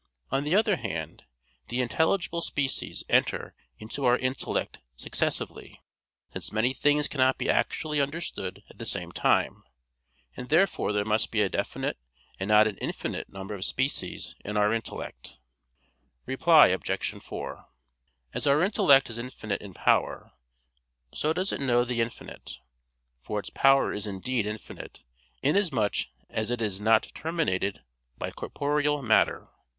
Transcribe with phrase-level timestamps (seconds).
[0.31, 1.25] On the other hand,
[1.67, 5.79] the intelligible species enter into our intellect successively;
[6.33, 9.61] since many things cannot be actually understood at the same time:
[10.35, 11.99] and therefore there must be a definite
[12.39, 15.37] and not an infinite number of species in our intellect.
[16.25, 17.21] Reply Obj.
[17.23, 17.65] 4:
[18.33, 20.31] As our intellect is infinite in power,
[21.13, 22.57] so does it know the infinite.
[23.21, 25.03] For its power is indeed infinite
[25.43, 27.83] inasmuch as it is not terminated
[28.17, 29.47] by corporeal matter.